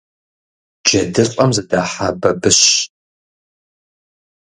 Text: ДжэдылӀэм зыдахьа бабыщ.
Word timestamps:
ДжэдылӀэм 0.83 1.49
зыдахьа 1.55 2.07
бабыщ. 2.21 2.59